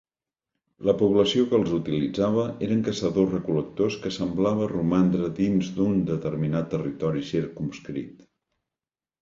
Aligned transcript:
La 0.87 0.93
població 1.01 1.43
que 1.49 1.53
els 1.57 1.73
utilitzava 1.77 2.45
eren 2.67 2.81
caçadors-recol·lectors 2.87 3.97
que 4.07 4.13
semblava 4.17 4.71
romandre 4.73 5.31
dins 5.41 5.71
d'un 5.79 6.03
determinat 6.11 6.75
territori 6.77 7.25
circumscrit. 7.29 8.27